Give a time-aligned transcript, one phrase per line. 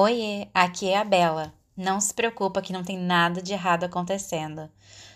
[0.00, 1.52] Oiê, aqui é a Bela.
[1.76, 4.70] Não se preocupa que não tem nada de errado acontecendo.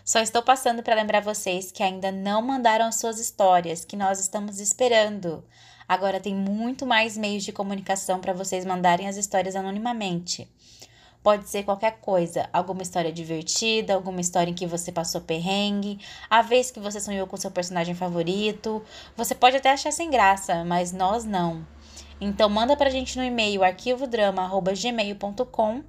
[0.04, 4.18] Só estou passando para lembrar vocês que ainda não mandaram as suas histórias, que nós
[4.18, 5.44] estamos esperando.
[5.86, 10.48] Agora tem muito mais meios de comunicação para vocês mandarem as histórias anonimamente.
[11.22, 16.42] Pode ser qualquer coisa, alguma história divertida, alguma história em que você passou perrengue, a
[16.42, 18.82] vez que você sonhou com seu personagem favorito.
[19.16, 21.64] Você pode até achar sem graça, mas nós não.
[22.24, 25.82] Então manda pra gente no e-mail arquivodrama@gmail.com,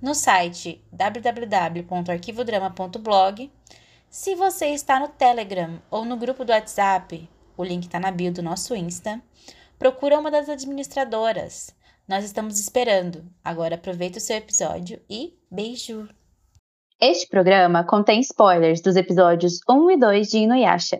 [0.00, 3.52] no site www.arquivodrama.blog.
[4.08, 8.32] Se você está no Telegram ou no grupo do WhatsApp, o link está na bio
[8.32, 9.20] do nosso Insta,
[9.78, 11.76] procura uma das administradoras.
[12.08, 13.30] Nós estamos esperando.
[13.44, 16.08] Agora aproveita o seu episódio e beijo!
[16.98, 20.98] Este programa contém spoilers dos episódios 1 e 2 de Inuyasha.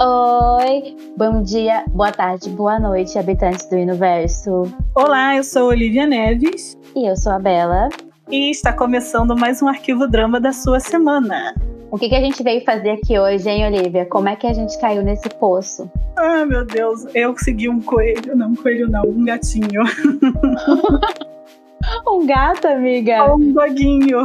[0.00, 4.72] Oi, bom dia, boa tarde, boa noite, habitantes do universo.
[4.94, 6.78] Olá, eu sou Olivia Neves.
[6.94, 7.88] E eu sou a Bela.
[8.30, 11.52] E está começando mais um arquivo drama da sua semana.
[11.90, 14.06] O que, que a gente veio fazer aqui hoje, hein, Olivia?
[14.06, 15.90] Como é que a gente caiu nesse poço?
[16.16, 18.36] Ah, meu Deus, eu segui um coelho.
[18.36, 19.82] Não, um coelho não, um gatinho.
[22.06, 23.34] um gato, amiga?
[23.34, 24.22] Um doguinho.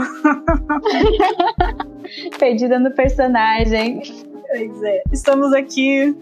[2.38, 4.04] Perdida no personagem.
[4.56, 5.02] Pois é.
[5.12, 6.16] Estamos aqui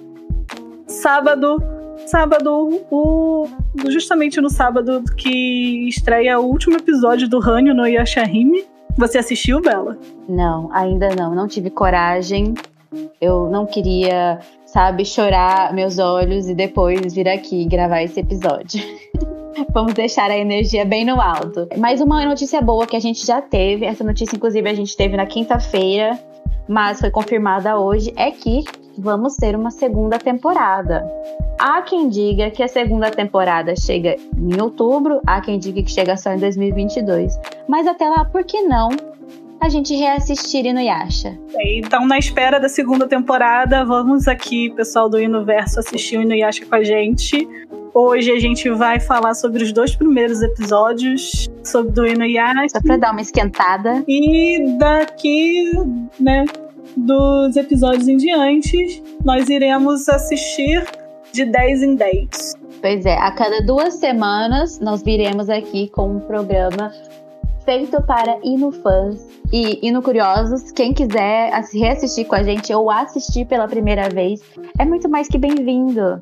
[0.88, 1.62] sábado
[2.08, 3.46] sábado, o,
[3.90, 8.64] justamente no sábado que estreia o último episódio do Hanyo no Yashahime.
[8.98, 9.98] Você assistiu, Bela?
[10.30, 11.36] Não, ainda não.
[11.36, 12.54] Não tive coragem.
[13.20, 18.82] Eu não queria, sabe, chorar meus olhos e depois vir aqui gravar esse episódio.
[19.74, 21.68] Vamos deixar a energia bem no alto.
[21.78, 23.86] Mais uma notícia boa que a gente já teve.
[23.86, 26.18] Essa notícia, inclusive, a gente teve na quinta-feira,
[26.68, 28.14] mas foi confirmada hoje.
[28.16, 28.64] É que
[28.98, 31.06] vamos ter uma segunda temporada.
[31.60, 36.18] Há quem diga que a segunda temporada chega em outubro, há quem diga que chega
[36.18, 37.40] só em 2022.
[37.68, 38.90] Mas até lá, por que não
[39.60, 41.38] a gente reassistir Inuyasha?
[41.60, 46.76] Então, na espera da segunda temporada, vamos aqui, pessoal do Universo, assistir o Inuyasha com
[46.76, 47.48] a gente.
[47.94, 52.70] Hoje a gente vai falar sobre os dois primeiros episódios sobre do Inuyasha.
[52.70, 54.02] Só pra dar uma esquentada.
[54.08, 55.72] E daqui,
[56.18, 56.46] né,
[56.96, 60.86] dos episódios em diante, nós iremos assistir
[61.34, 62.54] de 10 em 10.
[62.82, 66.94] Pois é, a cada duas semanas nós viremos aqui com um programa
[67.66, 69.20] feito para Inufãs
[69.52, 70.72] e Inocuriosos.
[70.72, 74.42] Quem quiser reassistir com a gente ou assistir pela primeira vez,
[74.80, 76.20] é muito mais que bem-vindo.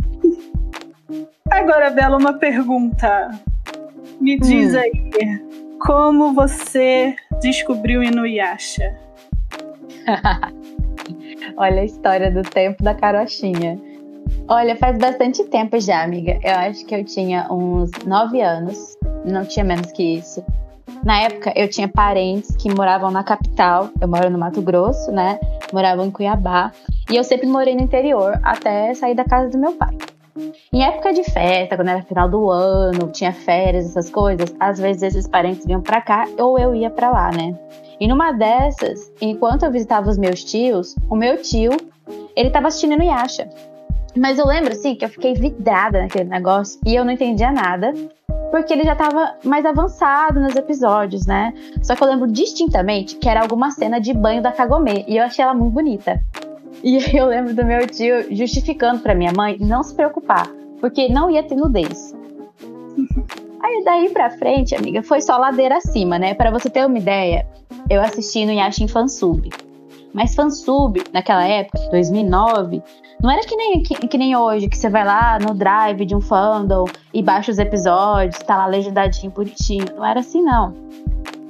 [1.51, 3.29] Agora, Bela, uma pergunta.
[4.21, 4.79] Me diz hum.
[4.79, 5.39] aí,
[5.85, 8.95] como você descobriu Inuyasha?
[11.57, 13.79] Olha a história do tempo da carochinha.
[14.47, 16.39] Olha, faz bastante tempo já, amiga.
[16.43, 20.43] Eu acho que eu tinha uns nove anos, não tinha menos que isso.
[21.03, 23.89] Na época, eu tinha parentes que moravam na capital.
[24.01, 25.39] Eu moro no Mato Grosso, né?
[25.71, 26.71] Moravam em Cuiabá.
[27.09, 29.95] E eu sempre morei no interior até sair da casa do meu pai.
[30.71, 35.03] Em época de festa, quando era final do ano, tinha férias, essas coisas, às vezes
[35.03, 37.57] esses parentes vinham para cá ou eu ia para lá, né?
[37.99, 41.71] E numa dessas, enquanto eu visitava os meus tios, o meu tio,
[42.35, 43.49] ele tava assistindo no Yasha.
[44.15, 47.93] Mas eu lembro, assim, que eu fiquei vidrada naquele negócio e eu não entendia nada,
[48.51, 51.53] porque ele já tava mais avançado nos episódios, né?
[51.83, 55.23] Só que eu lembro distintamente que era alguma cena de banho da Kagome e eu
[55.23, 56.19] achei ela muito bonita.
[56.83, 60.47] E eu lembro do meu tio justificando para minha mãe não se preocupar,
[60.79, 62.15] porque não ia ter nudez.
[63.61, 66.33] Aí daí pra frente, amiga, foi só ladeira acima, né?
[66.33, 67.45] Para você ter uma ideia,
[67.89, 69.49] eu assisti no Yashin Fansub.
[70.13, 72.81] Mas Fansub, naquela época, 2009,
[73.21, 76.15] não era que nem, que, que, nem hoje, que você vai lá no drive de
[76.15, 79.85] um fandom e baixa os episódios, tá lá legendadinho, bonitinho.
[79.95, 80.73] Não era assim, não.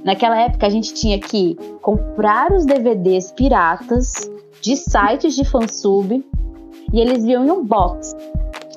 [0.04, 4.30] Naquela época, a gente tinha que comprar os DVDs piratas
[4.62, 6.24] de sites de fansub
[6.92, 8.16] e eles vinham em um box.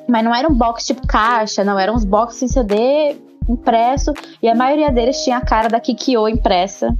[0.08, 3.16] Mas não era um box tipo caixa, não, eram uns boxes em CD
[3.48, 4.12] impresso
[4.42, 6.96] e a maioria deles tinha a cara da Kikyo impressa.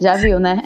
[0.00, 0.62] Já viu, né?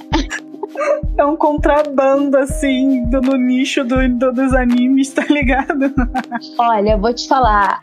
[1.16, 5.93] É um contrabando, assim, do, no nicho do, do, dos animes, tá ligado?
[6.58, 7.82] Olha, eu vou te falar.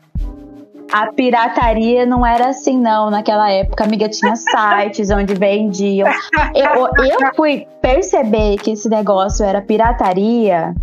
[0.92, 3.84] A pirataria não era assim, não, naquela época.
[3.84, 6.08] Amiga, tinha sites onde vendiam.
[6.54, 10.74] Eu, eu fui perceber que esse negócio era pirataria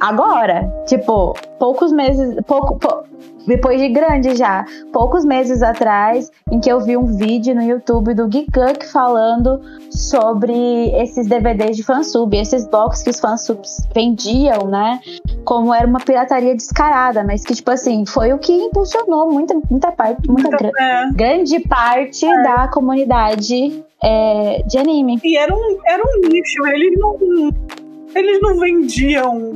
[0.00, 0.68] agora.
[0.86, 2.36] Tipo, poucos meses.
[2.46, 3.04] Pouco, pou,
[3.46, 4.64] depois de grande já.
[4.92, 9.60] Poucos meses atrás, em que eu vi um vídeo no YouTube do Geekuk falando
[9.90, 15.00] sobre esses DVDs de fansub, esses box que os fansubs vendiam, né?
[15.44, 19.92] Como era uma pirataria descarada, mas que, tipo assim, foi o que impulsionou muita, muita
[19.92, 21.10] parte, muita gra é.
[21.12, 22.42] grande parte é.
[22.42, 25.20] da comunidade é, de anime.
[25.22, 27.74] E era um, era um nicho, eles não.
[28.14, 29.52] Eles não vendiam.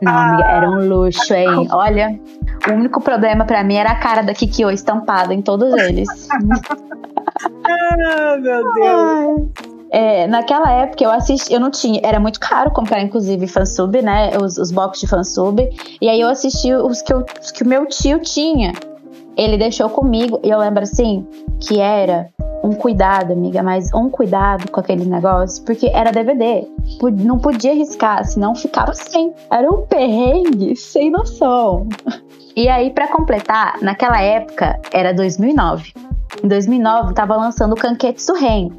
[0.00, 1.68] Não, amiga, era um luxo, hein?
[1.70, 2.18] Olha,
[2.68, 6.08] o único problema para mim era a cara da Kikyo estampada em todos eles.
[7.64, 9.70] ah, meu Deus.
[9.92, 14.30] É, naquela época eu assisti, eu não tinha, era muito caro comprar inclusive fansub, né?
[14.40, 15.68] Os, os box de fansub.
[16.00, 18.72] E aí eu assisti os que, eu, os que o meu tio tinha.
[19.36, 21.26] Ele deixou comigo e eu lembro assim
[21.60, 22.28] que era
[22.62, 26.66] um cuidado, amiga, mas um cuidado com aquele negócio, porque era DVD.
[27.24, 29.32] Não podia riscar, senão ficava sem.
[29.50, 31.88] Era um perrengue sem noção.
[32.56, 35.92] E aí, para completar, naquela época era 2009.
[36.42, 38.70] Em 2009 tava lançando o Kanketsu Ren.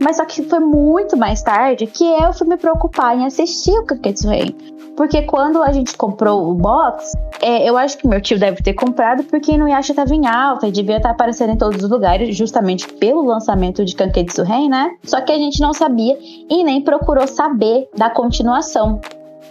[0.00, 3.84] Mas só que foi muito mais tarde que eu fui me preocupar em assistir o
[3.84, 4.52] Kanketsu Ren.
[4.96, 8.74] Porque quando a gente comprou o box, é, eu acho que meu tio deve ter
[8.74, 12.36] comprado porque não acha estava em alta e devia estar aparecendo em todos os lugares,
[12.36, 14.90] justamente pelo lançamento de Kanketsu Ren, né?
[15.04, 16.18] Só que a gente não sabia
[16.50, 19.00] e nem procurou saber da continuação.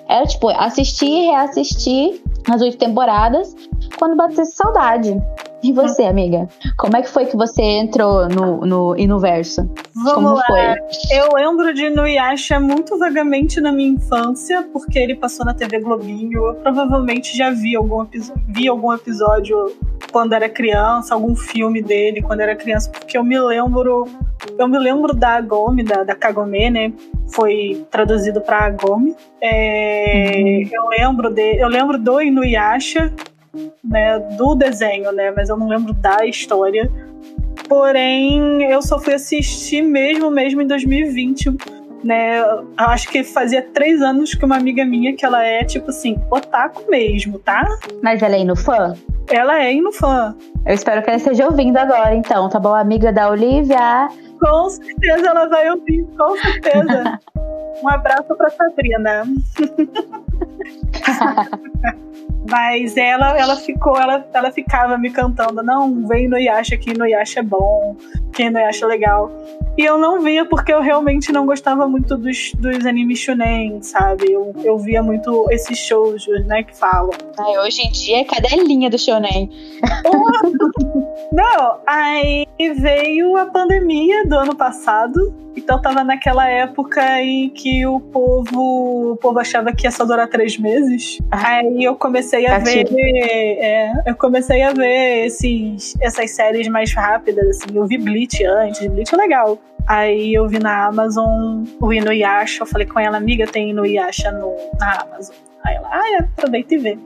[0.09, 3.55] Era tipo, assistir e reassistir as oito temporadas
[3.97, 5.17] quando batesse saudade.
[5.63, 6.47] E você, amiga?
[6.77, 9.67] Como é que foi que você entrou no, no Inuverso?
[9.95, 10.43] Vamos Como lá.
[10.45, 11.17] Foi?
[11.17, 16.47] Eu lembro de Inuyasha muito vagamente na minha infância, porque ele passou na TV Globinho.
[16.47, 18.05] Eu provavelmente já vi algum,
[18.47, 19.75] vi algum episódio
[20.11, 24.05] quando era criança, algum filme dele quando era criança, porque eu me lembro.
[24.57, 26.93] Eu me lembro da Agome, da, da Kagome, né?
[27.33, 29.15] Foi traduzido para Agome.
[29.41, 30.69] É, uhum.
[30.71, 33.11] Eu lembro de, eu lembro do Inuyasha,
[33.83, 36.89] né, do desenho, né, mas eu não lembro da história.
[37.67, 41.55] Porém, eu só fui assistir mesmo, mesmo em 2020,
[42.03, 42.41] né?
[42.77, 46.89] Acho que fazia três anos que uma amiga minha, que ela é, tipo assim, otaku
[46.89, 47.67] mesmo, tá?
[48.01, 48.93] Mas ela é indo fã?
[49.29, 50.33] Ela é indo fã.
[50.65, 52.73] Eu espero que ela esteja ouvindo agora, então, tá bom?
[52.73, 54.07] Amiga da Olivia.
[54.39, 57.19] Com certeza ela vai ouvir, com certeza.
[57.83, 59.23] um abraço pra Sabrina.
[62.49, 67.05] Mas ela, ela ficou, ela, ela ficava me cantando, não, vem no Yasha que no
[67.05, 67.97] Yasha é bom,
[68.31, 69.29] que no Yasha é legal.
[69.77, 74.31] E eu não via porque eu realmente não gostava muito dos, dos animes shonen, sabe?
[74.31, 77.11] Eu, eu via muito esses shows, né, que falam.
[77.37, 79.49] Ai, hoje em dia é cadelinha do shonen.
[81.33, 82.47] não, aí
[82.79, 89.17] veio a pandemia do ano passado então tava naquela época em que o povo, o
[89.17, 91.17] povo achava que ia só durar três meses.
[91.31, 97.57] Aí eu comecei a ver, é, eu comecei a ver esses, essas séries mais rápidas,
[97.57, 97.75] assim.
[97.75, 99.57] Eu vi Bleach antes, Bleach é legal.
[99.87, 104.55] Aí eu vi na Amazon o Inuyasha, eu falei com ela, amiga, tem Inuyasha no,
[104.79, 105.35] na Amazon.
[105.65, 106.99] Aí ela, ah, aproveita e vê.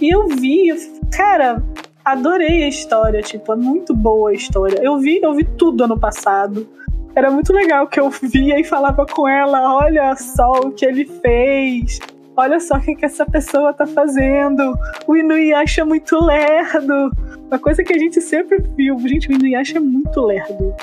[0.00, 0.74] E eu vi,
[1.12, 1.62] cara,
[2.04, 4.78] adorei a história, tipo, é muito boa a história.
[4.82, 6.66] Eu vi, eu vi tudo ano passado.
[7.14, 11.04] Era muito legal que eu via e falava com ela: olha só o que ele
[11.04, 12.00] fez.
[12.34, 14.74] Olha só o que, que essa pessoa tá fazendo.
[15.06, 17.12] O Inuyasha é muito lerdo.
[17.46, 18.98] Uma coisa que a gente sempre viu.
[19.00, 20.74] Gente, o Inuyasha é muito lerdo.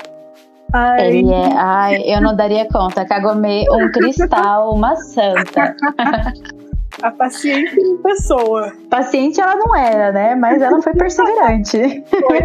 [0.72, 1.08] Ai.
[1.08, 1.52] Ele é.
[1.56, 3.04] Ai, eu não daria conta.
[3.04, 5.74] Kagome, um cristal, uma santa.
[7.02, 8.72] A paciente em pessoa.
[8.90, 10.34] Paciente ela não era, né?
[10.34, 12.04] Mas ela foi perseverante.
[12.08, 12.38] Foi.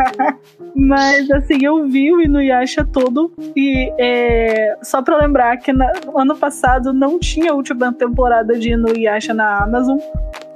[0.74, 5.84] Mas assim, eu vi o Inuyasha todo e é, só para lembrar que no
[6.16, 9.98] ano passado não tinha a última temporada de Inuyasha na Amazon,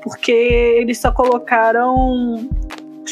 [0.02, 2.48] porque eles só colocaram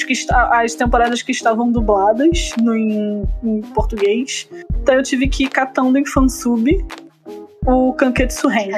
[0.07, 0.13] que
[0.51, 4.49] as temporadas que estavam dubladas no, em, em português.
[4.83, 6.85] Então eu tive que ir catando em fansub
[7.67, 8.71] o Kanketsu Ren.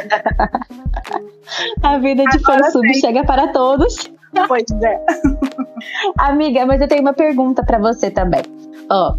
[1.82, 4.10] A vida de fansub chega para todos.
[4.48, 5.00] Pois é.
[6.18, 8.42] Amiga, mas eu tenho uma pergunta para você também.
[8.90, 9.14] Ó,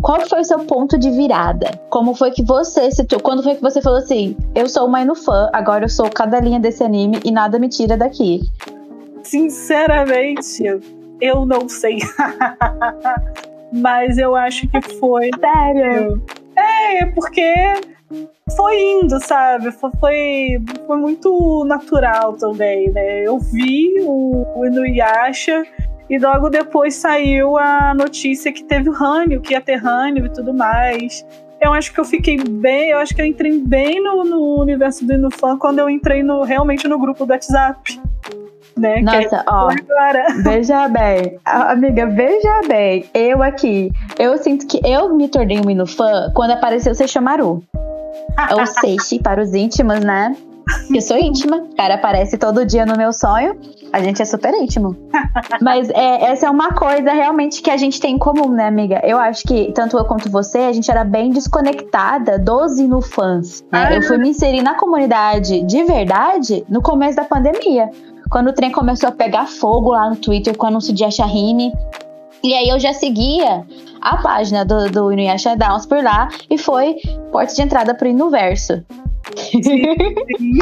[0.00, 1.78] qual foi o seu ponto de virada?
[1.90, 5.14] Como foi que você se quando foi que você falou assim: "Eu sou uma Inu
[5.14, 8.40] fã, agora eu sou cada linha desse anime e nada me tira daqui"?
[9.22, 10.64] Sinceramente,
[11.20, 11.98] eu não sei.
[13.72, 15.30] Mas eu acho que foi.
[15.40, 16.22] Sério?
[16.56, 17.54] É, porque
[18.56, 19.70] foi indo, sabe?
[19.72, 19.90] Foi,
[20.86, 23.20] foi, muito natural também, né?
[23.20, 25.64] Eu vi o, o Inuyasha
[26.08, 30.30] e logo depois saiu a notícia que teve o Rânio, que ia ter Rânio e
[30.30, 31.24] tudo mais.
[31.60, 35.06] eu acho que eu fiquei bem, eu acho que eu entrei bem no, no universo
[35.06, 38.00] do Inufan quando eu entrei no, realmente no grupo do WhatsApp.
[38.82, 38.98] Né?
[38.98, 40.26] É Nossa, ó, agora.
[40.42, 46.32] veja bem, amiga, veja bem, eu aqui, eu sinto que eu me tornei um Inufan
[46.34, 47.62] quando apareceu o Seixamaru.
[48.58, 50.34] Ou Seixi para os íntimos, né?
[50.92, 53.56] Eu sou íntima, o cara aparece todo dia no meu sonho.
[53.92, 54.96] A gente é super íntimo.
[55.60, 59.00] Mas é, essa é uma coisa realmente que a gente tem em comum, né, amiga?
[59.04, 63.62] Eu acho que tanto eu quanto você, a gente era bem desconectada dos Inufãs.
[63.70, 63.86] Né?
[63.88, 63.94] Ah.
[63.94, 67.90] Eu fui me inserir na comunidade de verdade no começo da pandemia.
[68.32, 71.70] Quando o trem começou a pegar fogo lá no Twitter com o anúncio de Ashahime.
[72.42, 73.62] E aí eu já seguia
[74.00, 76.96] a página do, do Inuyasha Downs por lá e foi
[77.30, 78.82] porta de entrada pro Inuverso.
[79.36, 80.58] Sim, sim.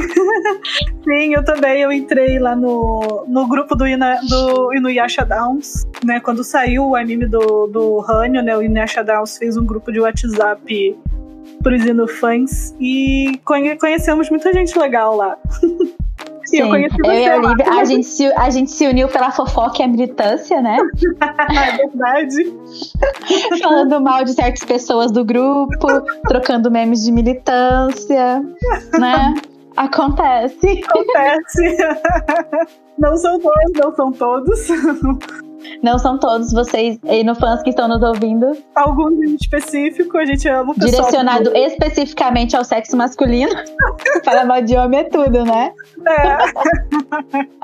[1.05, 1.81] sim, eu também.
[1.81, 6.19] Eu entrei lá no, no grupo do, Ina, do Inuyasha Downs, né?
[6.19, 8.57] Quando saiu o anime do, do Hanyo, né?
[8.57, 10.99] O Inuyasha Downs fez um grupo de WhatsApp
[11.63, 15.39] pros Inufãs e conhe, conhecemos muita gente legal lá.
[16.51, 17.11] Sim, eu conheci você.
[17.11, 19.89] Eu e a, Olivia, a, gente se, a gente se uniu pela fofoca e a
[19.89, 20.79] militância, né?
[21.23, 22.53] é verdade.
[23.63, 25.87] Falando mal de certas pessoas do grupo,
[26.27, 28.43] trocando memes de militância,
[28.99, 29.35] né?
[29.77, 30.83] Acontece.
[30.89, 31.77] Acontece.
[32.99, 34.69] Não são todos, não são todos.
[35.83, 38.57] Não são todos vocês e no fãs que estão nos ouvindo.
[38.75, 40.91] Algum em específico, a gente ama o pessoal.
[40.91, 43.53] Direcionado especificamente ao sexo masculino.
[44.25, 45.73] Falar mal de homem é tudo, né?
[46.07, 46.39] É.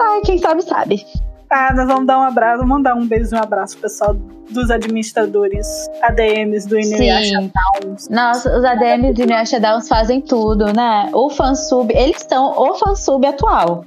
[0.00, 1.04] Ai, quem sabe, sabe.
[1.50, 4.14] Ah, nós vamos dar um abraço, vamos mandar um beijo e um abraço pro pessoal
[4.50, 5.66] dos administradores
[6.02, 7.50] ADMs do Inuyasha
[7.82, 8.08] Downs.
[8.08, 11.08] Nossa, os ADMs do Inuyasha Downs fazem tudo, né?
[11.14, 13.84] O fansub, eles são o fansub atual.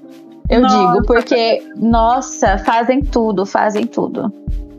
[0.51, 0.77] Eu nossa.
[0.77, 4.31] digo, porque, nossa, fazem tudo, fazem tudo.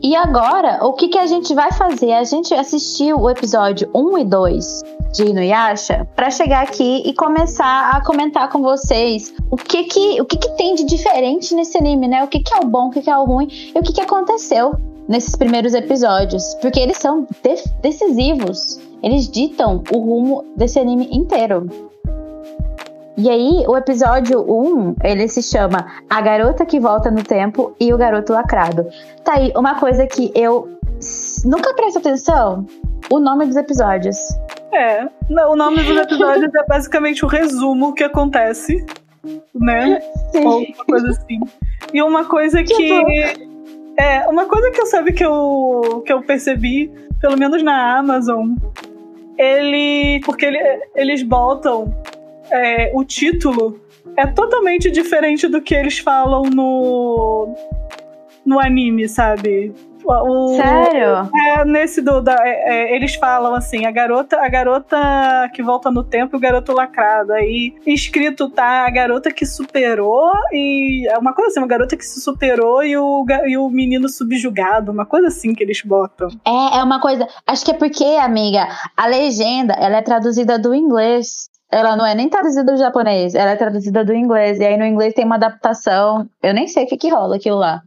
[0.03, 2.11] E agora, o que, que a gente vai fazer?
[2.11, 7.89] A gente assistiu o episódio 1 e 2 de Inuyasha para chegar aqui e começar
[7.91, 12.07] a comentar com vocês o que que, o que, que tem de diferente nesse anime,
[12.07, 12.23] né?
[12.23, 13.93] O que, que é o bom, o que, que é o ruim e o que,
[13.93, 14.75] que aconteceu
[15.07, 16.53] nesses primeiros episódios.
[16.61, 18.79] Porque eles são de decisivos.
[19.01, 21.92] Eles ditam o rumo desse anime inteiro.
[23.15, 27.93] E aí, o episódio 1, ele se chama A Garota que Volta no Tempo e
[27.93, 28.87] o Garoto Lacrado.
[29.23, 30.67] Tá aí, uma coisa que eu
[31.45, 32.65] nunca presto atenção:
[33.11, 34.17] o nome dos episódios.
[34.71, 38.83] É, não, o nome dos episódios é basicamente o resumo que acontece,
[39.53, 40.01] né?
[40.31, 40.47] Sim.
[40.47, 41.39] Ou uma coisa assim.
[41.93, 42.75] E uma coisa que.
[42.75, 43.53] que
[43.95, 46.91] é, uma coisa que eu sabe que eu, que eu percebi,
[47.21, 48.55] pelo menos na Amazon,
[49.37, 50.19] ele.
[50.25, 50.57] Porque ele,
[50.95, 51.93] eles botam
[52.51, 53.79] é, o título
[54.17, 57.55] é totalmente diferente do que eles falam no,
[58.45, 59.73] no anime, sabe?
[60.05, 61.29] O, Sério?
[61.33, 62.21] É, nesse do.
[62.21, 64.97] Da, é, é, eles falam assim: a garota, a garota
[65.53, 67.31] que volta no tempo e o garoto lacrado.
[67.33, 71.07] Aí escrito tá a garota que superou e.
[71.07, 74.91] É uma coisa assim, uma garota que se superou e o, e o menino subjugado.
[74.91, 76.27] Uma coisa assim que eles botam.
[76.45, 77.27] É, é uma coisa.
[77.47, 81.52] Acho que é porque, amiga, a legenda ela é traduzida do inglês.
[81.73, 84.59] Ela não é nem traduzida do japonês, ela é traduzida do inglês.
[84.59, 86.29] E aí no inglês tem uma adaptação.
[86.41, 87.81] Eu nem sei o que, que rola aquilo lá.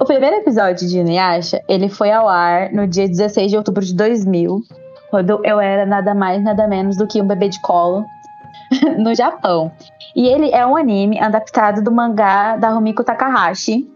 [0.00, 3.94] O primeiro episódio de Inuyasha, ele foi ao ar no dia 16 de outubro de
[3.94, 4.62] 2000,
[5.10, 8.06] quando eu era nada mais, nada menos do que um bebê de colo
[8.96, 9.70] no Japão.
[10.16, 13.86] E ele é um anime adaptado do mangá da Rumiko Takahashi,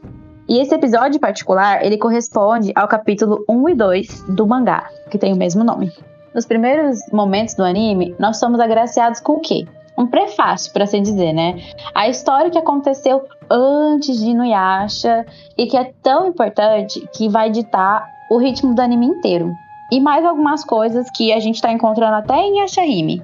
[0.49, 5.33] e esse episódio particular, ele corresponde ao capítulo 1 e 2 do mangá, que tem
[5.33, 5.93] o mesmo nome.
[6.35, 9.67] Nos primeiros momentos do anime, nós somos agraciados com o quê?
[9.99, 11.61] Um prefácio, por assim dizer, né?
[11.95, 15.27] A história que aconteceu antes de Inuyasha
[15.57, 19.53] e que é tão importante que vai ditar o ritmo do anime inteiro.
[19.93, 23.23] E mais algumas coisas que a gente está encontrando até em Ashahime.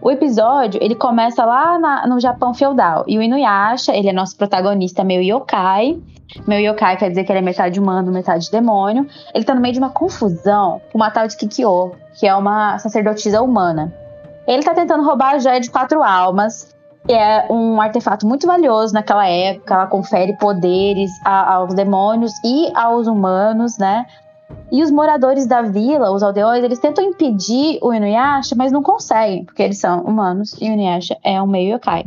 [0.00, 3.04] O episódio, ele começa lá na, no Japão feudal.
[3.06, 5.98] E o Inuyasha, ele é nosso protagonista meio yokai.
[6.46, 9.06] Meu yokai quer dizer que ele é metade humano, metade demônio.
[9.34, 12.78] Ele tá no meio de uma confusão com uma tal de Kikyo, que é uma
[12.78, 13.92] sacerdotisa humana.
[14.46, 16.74] Ele tá tentando roubar a joia de quatro almas,
[17.06, 19.74] que é um artefato muito valioso naquela época.
[19.74, 24.06] Ela confere poderes a, aos demônios e aos humanos, né?
[24.70, 29.44] E os moradores da vila, os aldeões, eles tentam impedir o Inuyasha, mas não conseguem,
[29.44, 32.04] porque eles são humanos e o Inuyasha é um meio yokai.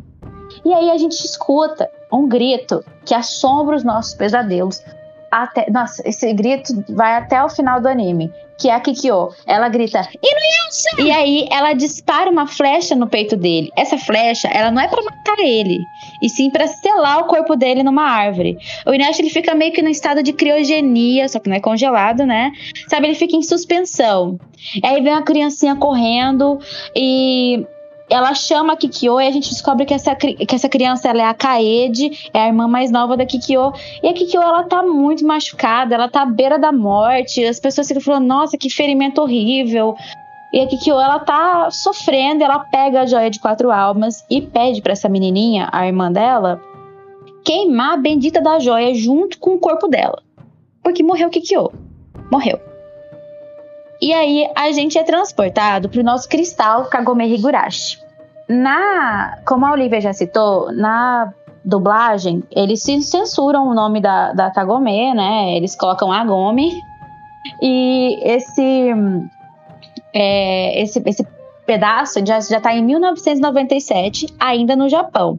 [0.65, 4.83] E aí a gente escuta um grito que assombra os nossos pesadelos
[5.31, 5.69] até.
[5.69, 8.31] Nossa, esse grito vai até o final do anime.
[8.59, 9.29] Que é a Kikyo.
[9.47, 11.01] Ela grita, Inuyasha!
[11.01, 13.71] E aí ela dispara uma flecha no peito dele.
[13.77, 15.79] Essa flecha, ela não é para matar ele,
[16.21, 18.57] e sim para selar o corpo dele numa árvore.
[18.85, 22.25] O Inuyasha ele fica meio que no estado de criogenia, só que não é congelado,
[22.25, 22.51] né?
[22.87, 24.37] Sabe, ele fica em suspensão.
[24.83, 26.59] Aí vem uma criancinha correndo
[26.95, 27.65] e
[28.09, 31.25] ela chama a Kikyo e a gente descobre que essa, que essa criança ela é
[31.25, 33.71] a Kaede, é a irmã mais nova da Kikyo.
[34.01, 37.45] E a Kikyo, ela tá muito machucada, ela tá à beira da morte.
[37.45, 39.95] As pessoas ficam falando, nossa, que ferimento horrível.
[40.51, 44.81] E a Kikyo, ela tá sofrendo, ela pega a joia de quatro almas e pede
[44.81, 46.59] para essa menininha, a irmã dela,
[47.43, 50.23] queimar a bendita da joia junto com o corpo dela.
[50.81, 51.71] Porque morreu Kikyo.
[52.31, 52.68] Morreu.
[54.01, 57.99] E aí a gente é transportado para o nosso cristal Kagome Higurashi.
[58.47, 65.13] Na, como a Olivia já citou, na dublagem, eles censuram o nome da, da Kagome,
[65.13, 65.55] né?
[65.55, 66.71] Eles colocam Agome.
[67.61, 68.93] E esse,
[70.13, 71.27] é, esse, esse
[71.65, 75.37] pedaço já, já tá em 1997, ainda no Japão.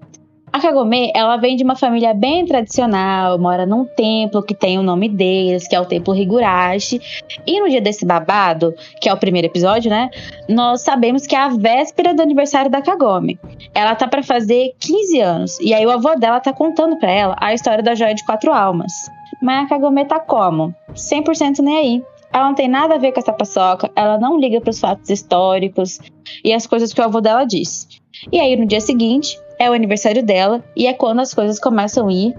[0.52, 4.82] A Kagome, ela vem de uma família bem tradicional, mora num templo que tem o
[4.82, 7.00] nome deles, que é o Templo Higurashi.
[7.46, 10.10] E no dia desse babado, que é o primeiro episódio, né?
[10.48, 13.38] Nós sabemos que é a véspera do aniversário da Kagome.
[13.72, 15.60] Ela tá para fazer 15 anos.
[15.60, 18.52] E aí o avô dela tá contando para ela a história da joia de quatro
[18.52, 18.92] almas.
[19.40, 20.74] Mas a Kagome tá como?
[20.94, 22.02] 100% nem aí.
[22.32, 25.10] Ela não tem nada a ver com essa paçoca, ela não liga para os fatos
[25.10, 26.00] históricos
[26.44, 27.88] e as coisas que o avô dela diz.
[28.30, 32.08] E aí, no dia seguinte, é o aniversário dela e é quando as coisas começam
[32.08, 32.34] a ir.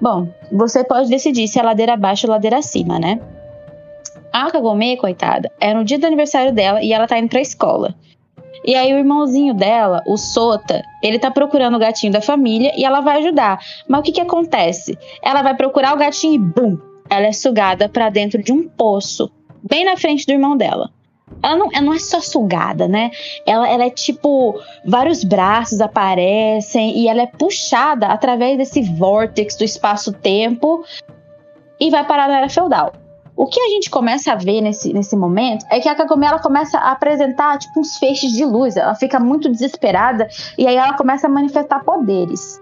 [0.00, 3.20] Bom, você pode decidir se é ladeira abaixo ou ladeira acima, né?
[4.32, 7.96] A Kagome, coitada, é no dia do aniversário dela e ela tá indo pra escola.
[8.64, 12.84] E aí o irmãozinho dela, o Sota, ele tá procurando o gatinho da família e
[12.84, 13.58] ela vai ajudar.
[13.88, 14.96] Mas o que que acontece?
[15.20, 19.28] Ela vai procurar o gatinho e bum, ela é sugada para dentro de um poço,
[19.68, 20.90] bem na frente do irmão dela
[21.42, 23.10] ela não, ela não é só sugada, né?
[23.46, 24.60] Ela, ela é tipo.
[24.84, 30.84] Vários braços aparecem e ela é puxada através desse vórtex do espaço-tempo
[31.78, 32.92] e vai parar na era feudal.
[33.36, 36.38] O que a gente começa a ver nesse, nesse momento é que a Kagome ela
[36.38, 38.76] começa a apresentar tipo uns feixes de luz.
[38.76, 42.60] Ela fica muito desesperada e aí ela começa a manifestar poderes,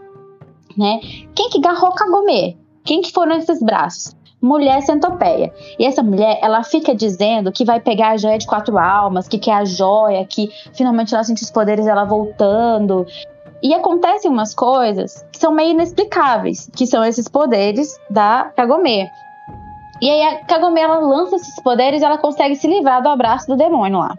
[0.76, 1.00] né?
[1.34, 2.56] Quem que garrou Kagome?
[2.84, 4.14] Quem que foram esses braços?
[4.40, 5.52] Mulher centopeia.
[5.78, 9.38] E essa mulher, ela fica dizendo que vai pegar a joia de quatro almas, que
[9.38, 13.06] quer a joia, que finalmente ela sente os poderes dela voltando.
[13.62, 19.08] E acontecem umas coisas que são meio inexplicáveis, que são esses poderes da Kagome.
[20.00, 23.48] E aí a Kagome ela lança esses poderes e ela consegue se livrar do abraço
[23.48, 24.16] do demônio lá.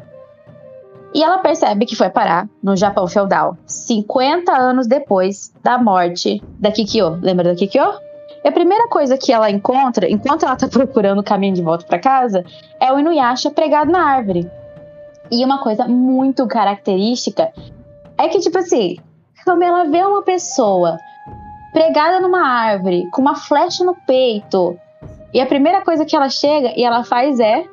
[1.13, 6.71] E ela percebe que foi parar no Japão feudal, 50 anos depois da morte da
[6.71, 7.17] Kikyo.
[7.21, 8.08] Lembra da Kikyo?
[8.43, 11.85] E a primeira coisa que ela encontra, enquanto ela tá procurando o caminho de volta
[11.85, 12.43] para casa,
[12.79, 14.49] é o Inuyasha pregado na árvore.
[15.31, 17.51] E uma coisa muito característica
[18.17, 18.97] é que, tipo assim,
[19.43, 20.97] quando ela vê uma pessoa
[21.71, 24.77] pregada numa árvore, com uma flecha no peito,
[25.33, 27.63] e a primeira coisa que ela chega e ela faz é.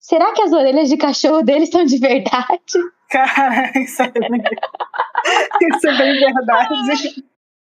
[0.00, 2.58] Será que as orelhas de cachorro dele são de verdade?
[3.10, 4.10] Cara, isso é
[5.76, 7.24] isso é bem verdade.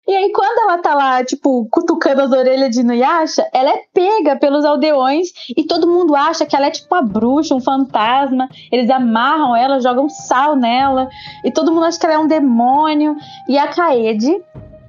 [0.08, 4.38] E aí, quando ela tá lá, tipo, cutucando as orelhas de Nuyasha, ela é pega
[4.38, 8.48] pelos aldeões e todo mundo acha que ela é tipo uma bruxa, um fantasma.
[8.72, 11.10] Eles amarram ela, jogam sal nela
[11.44, 13.18] e todo mundo acha que ela é um demônio.
[13.50, 14.42] E a Kaede,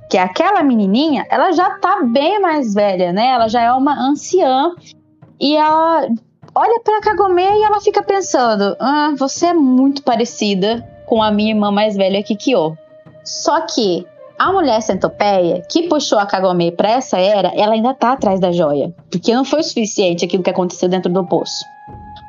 [0.09, 3.27] que é aquela menininha, ela já tá bem mais velha, né?
[3.31, 4.73] Ela já é uma anciã
[5.41, 6.07] e ela
[6.55, 11.51] olha pra Kagome e ela fica pensando: ah, você é muito parecida com a minha
[11.51, 12.79] irmã mais velha, Kikyo.
[13.25, 14.07] Só que
[14.39, 18.53] a mulher centopeia que puxou a Kagome para essa era, ela ainda tá atrás da
[18.53, 21.65] joia, porque não foi suficiente aquilo que aconteceu dentro do poço.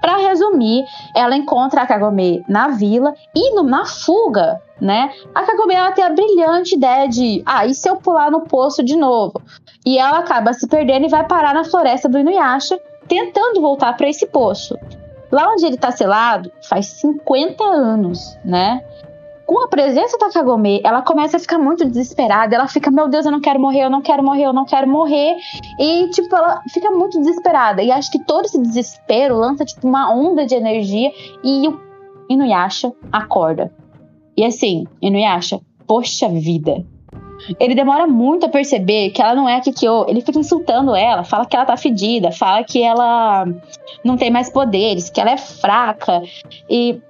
[0.02, 5.12] Para resumir, ela encontra a Kagome na vila e no, na fuga, né?
[5.36, 8.82] A Kagome ela tem a brilhante ideia de, ah, e se eu pular no poço
[8.82, 9.42] de novo?
[9.86, 14.08] E ela acaba se perdendo e vai parar na floresta do Inuyasha, tentando voltar para
[14.08, 14.78] esse poço.
[15.32, 18.82] Lá onde ele tá selado, faz 50 anos, né?
[19.50, 22.54] Com a presença da Kagome, ela começa a ficar muito desesperada.
[22.54, 24.88] Ela fica, meu Deus, eu não quero morrer, eu não quero morrer, eu não quero
[24.88, 25.38] morrer.
[25.80, 27.82] E, tipo, ela fica muito desesperada.
[27.82, 31.12] E acho que todo esse desespero lança, tipo, uma onda de energia
[31.44, 31.80] e o
[32.30, 33.74] Inuyasha acorda.
[34.38, 36.86] E assim, Inuyasha, poxa vida.
[37.60, 40.06] Ele demora muito a perceber que ela não é a Kikyo.
[40.08, 43.48] Ele fica insultando ela, fala que ela tá fedida, fala que ela
[44.04, 46.22] não tem mais poderes, que ela é fraca.
[46.70, 47.02] E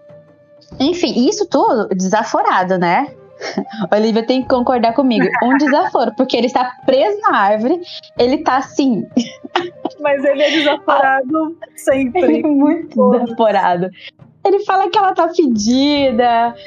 [0.80, 3.08] enfim, isso tudo desaforado, né?
[3.94, 5.26] Olivia tem que concordar comigo.
[5.44, 7.80] Um desaforo, porque ele está preso na árvore,
[8.18, 9.06] ele tá assim.
[10.00, 12.22] Mas ele é desaforado sempre.
[12.22, 13.90] Ele é muito desaforado.
[14.46, 16.56] Ele fala que ela tá fedida.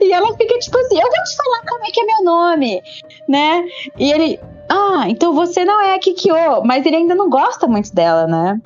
[0.00, 2.80] e ela fica tipo assim: Eu vou te falar como é que é meu nome,
[3.28, 3.64] né?
[3.98, 7.94] E ele, ah, então você não é a Kikyo, mas ele ainda não gosta muito
[7.94, 8.60] dela, né?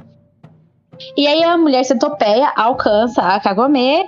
[1.17, 4.05] E aí a mulher centopeia alcança a Kagome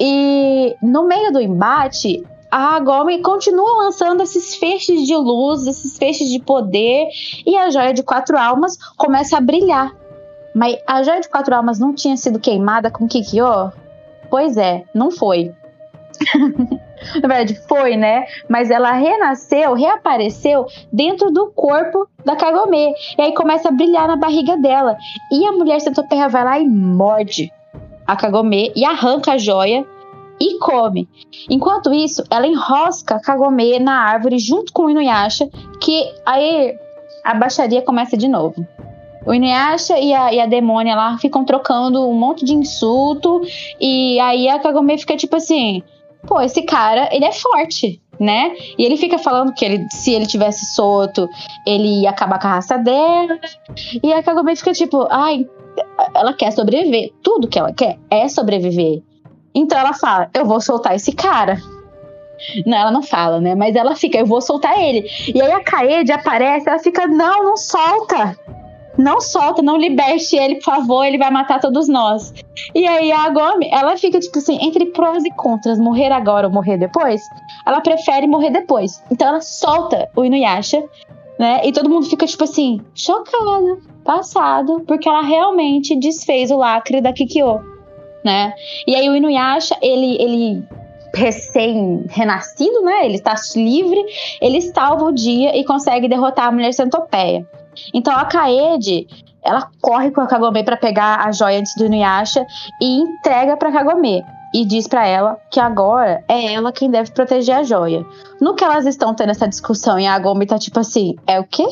[0.00, 6.28] e no meio do embate, a Gomi continua lançando esses feixes de luz, esses feixes
[6.28, 7.08] de poder,
[7.44, 9.92] e a joia de quatro almas começa a brilhar.
[10.54, 13.72] Mas a joia de quatro almas não tinha sido queimada com Kikyo?
[14.30, 15.52] Pois é, não foi.
[17.14, 18.26] Na verdade, foi, né?
[18.48, 22.94] Mas ela renasceu, reapareceu dentro do corpo da Kagome.
[23.18, 24.96] E aí começa a brilhar na barriga dela.
[25.30, 27.52] E a mulher centopeia vai lá e morde
[28.06, 29.86] a Kagome e arranca a joia
[30.40, 31.08] e come.
[31.48, 35.48] Enquanto isso, ela enrosca a Kagome na árvore junto com o Inuyasha,
[35.80, 36.76] que aí
[37.22, 38.66] a baixaria começa de novo.
[39.26, 43.40] O Inuyasha e a, e a demônia lá ficam trocando um monte de insulto,
[43.80, 45.82] e aí a Kagome fica tipo assim:
[46.26, 48.54] pô, esse cara, ele é forte, né?
[48.78, 51.28] E ele fica falando que ele, se ele tivesse solto,
[51.66, 53.38] ele ia acabar com a raça dela.
[54.02, 55.46] E a Kagome fica tipo, ai,
[56.14, 57.12] ela quer sobreviver.
[57.22, 59.02] Tudo que ela quer é sobreviver.
[59.54, 61.58] Então ela fala: Eu vou soltar esse cara.
[62.66, 63.54] Não, ela não fala, né?
[63.54, 65.08] Mas ela fica: Eu vou soltar ele.
[65.32, 68.36] E aí a Kaede aparece, ela fica: Não, não solta.
[68.96, 72.32] Não solta, não liberte ele, por favor, ele vai matar todos nós.
[72.74, 76.52] E aí a Gomi, ela fica tipo assim, entre prós e contras, morrer agora ou
[76.52, 77.22] morrer depois.
[77.66, 79.02] Ela prefere morrer depois.
[79.10, 80.82] Então ela solta o Inuyasha,
[81.38, 81.60] né?
[81.64, 87.12] E todo mundo fica tipo assim, chocado passado, porque ela realmente desfez o lacre da
[87.12, 87.60] Kikyo,
[88.24, 88.54] né?
[88.86, 90.62] E aí o Inuyasha, ele, ele
[91.14, 93.06] recém-renascido, né?
[93.06, 94.00] Ele está livre,
[94.40, 97.46] ele salva o dia e consegue derrotar a mulher centopeia.
[97.92, 99.06] Então a Kaede,
[99.42, 102.46] ela corre com a Kagome para pegar a joia antes do Inuyasha
[102.80, 107.56] e entrega para Kagome e diz para ela que agora é ela quem deve proteger
[107.56, 108.04] a joia.
[108.40, 111.44] No que elas estão tendo essa discussão e a Kagome tá tipo assim, é o
[111.44, 111.66] quê?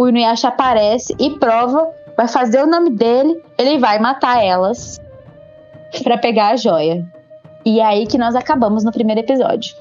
[0.00, 4.98] o Inuyasha aparece e prova, vai fazer o nome dele, ele vai matar elas
[6.02, 7.06] para pegar a joia.
[7.66, 9.74] E é aí que nós acabamos no primeiro episódio.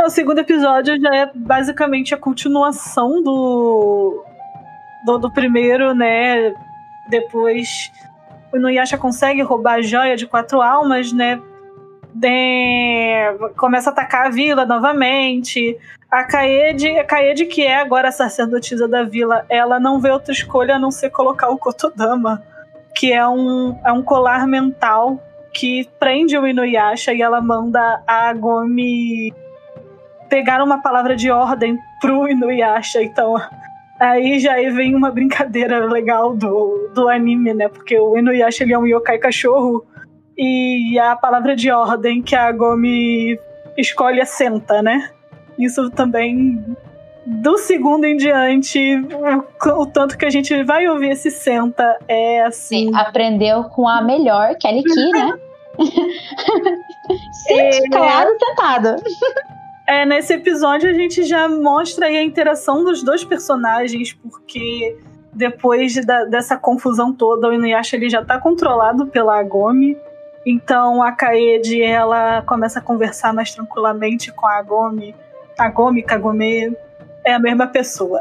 [0.00, 4.22] O segundo episódio já é basicamente a continuação do,
[5.06, 6.52] do, do primeiro, né?
[7.08, 7.92] Depois
[8.52, 11.40] o Inuyasha consegue roubar a joia de quatro almas, né?
[12.12, 13.52] De...
[13.56, 15.78] Começa a atacar a vila novamente.
[16.10, 20.32] A Kaede, a Kaede, que é agora a sacerdotisa da vila, ela não vê outra
[20.32, 22.42] escolha a não ser colocar o Kotodama,
[22.94, 25.20] que é um, é um colar mental
[25.52, 29.32] que prende o Inuyasha e ela manda a Gomi
[30.28, 33.02] pegar uma palavra de ordem pro Inuyasha.
[33.02, 33.36] Então,
[33.98, 37.68] aí já vem uma brincadeira legal do, do anime, né?
[37.68, 39.84] Porque o Inuyasha ele é um yokai cachorro
[40.36, 43.38] e a palavra de ordem que a Gomi
[43.76, 45.10] escolhe é senta, né?
[45.58, 46.62] isso também
[47.26, 48.78] do segundo em diante,
[49.64, 52.88] o, o, tanto que a gente vai ouvir esse senta é assim.
[52.88, 55.32] Sim, aprendeu com a melhor, Kelly Key, né?
[57.32, 57.90] Sente, é...
[57.90, 58.96] calado, sentado.
[59.86, 64.98] É, nesse episódio a gente já mostra a interação dos dois personagens, porque
[65.32, 69.96] depois da, dessa confusão toda, o Inuyasha ele já tá controlado pela Agomi.
[70.44, 75.14] Então a Kaede ela começa a conversar mais tranquilamente com a Agomi
[75.56, 76.76] Kagome, Kagome
[77.24, 78.20] é a mesma pessoa.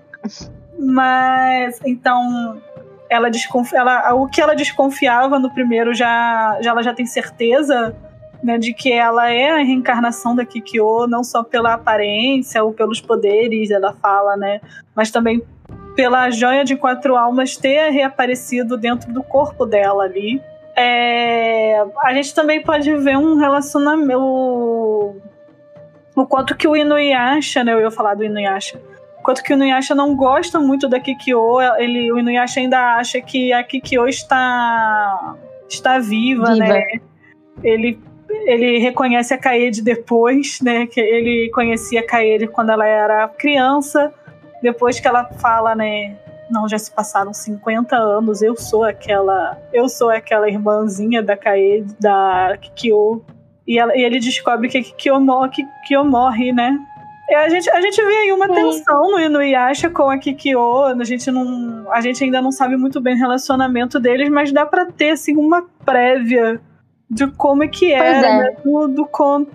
[0.78, 2.60] Mas então
[3.08, 7.94] ela desconfia, ela, o que ela desconfiava no primeiro já, já ela já tem certeza
[8.44, 13.00] né, de que ela é a reencarnação da Kikyo, não só pela aparência ou pelos
[13.00, 14.60] poderes, ela fala, né,
[14.94, 15.42] mas também
[15.96, 20.42] pela joia de quatro almas ter reaparecido dentro do corpo dela ali.
[20.76, 25.14] É, a gente também pode ver um relacionamento
[26.16, 28.78] o quanto que o Inuyasha, né, eu ia falar do Inuyasha,
[29.18, 33.20] o quanto que o Inuyasha não gosta muito da Kikyo, ele, o Inuyasha ainda acha
[33.20, 35.34] que a Kikyo está,
[35.68, 36.56] está viva, viva.
[36.56, 36.82] né,
[37.62, 37.98] ele,
[38.46, 44.12] ele reconhece a Kaede depois, né, que ele conhecia a Kaede quando ela era criança,
[44.62, 46.16] depois que ela fala, né,
[46.50, 51.94] não, já se passaram 50 anos, eu sou aquela, eu sou aquela irmãzinha da Kaede,
[51.98, 53.24] da Kikyo,
[53.66, 55.14] e, ela, e ele descobre que Kyo,
[55.50, 56.78] que Kyo morre, né?
[57.28, 58.54] E a gente, a gente vê aí uma Sim.
[58.54, 60.84] tensão no Inuyasha com a Kikyo.
[60.84, 64.66] A gente, não, a gente ainda não sabe muito bem o relacionamento deles, mas dá
[64.66, 66.60] para ter assim, uma prévia
[67.14, 68.38] de como é que era é.
[68.38, 69.50] né, do, do conto.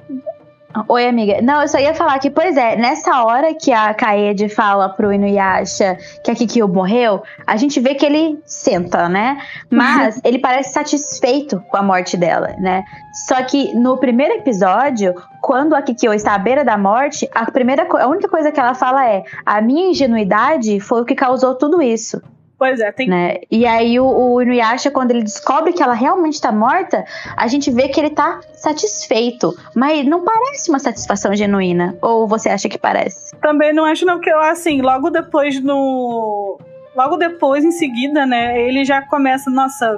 [0.87, 1.41] Oi, amiga.
[1.41, 5.11] Não, eu só ia falar que, pois é, nessa hora que a Kaede fala pro
[5.11, 9.39] Inuyasha que a Kikyo morreu, a gente vê que ele senta, né?
[9.69, 10.21] Mas uhum.
[10.25, 12.83] ele parece satisfeito com a morte dela, né?
[13.27, 17.87] Só que no primeiro episódio, quando a Kikyo está à beira da morte, a primeira
[17.89, 21.81] a única coisa que ela fala é: "A minha ingenuidade foi o que causou tudo
[21.81, 22.21] isso".
[22.59, 23.07] Pois é, tem.
[23.07, 23.37] Né?
[23.49, 27.05] E aí o, o Inuyasha, quando ele descobre que ela realmente está morta,
[27.37, 29.55] a gente vê que ele está satisfeito.
[29.73, 31.97] Mas não parece uma satisfação genuína.
[32.01, 33.33] Ou você acha que parece?
[33.37, 36.59] Também não acho, não, porque assim, logo depois no.
[36.93, 39.97] Logo depois, em seguida, né, ele já começa, nossa,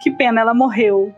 [0.00, 1.12] que pena, ela morreu.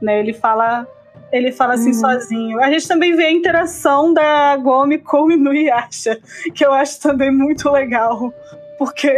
[0.00, 0.18] Né?
[0.18, 0.88] Ele fala.
[1.30, 1.94] Ele fala assim uhum.
[1.94, 2.60] sozinho.
[2.62, 6.18] A gente também vê a interação da Gomi com o Inuyasha,
[6.54, 8.32] que eu acho também muito legal.
[8.78, 9.10] Porque,